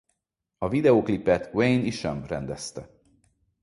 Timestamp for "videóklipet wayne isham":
0.69-2.25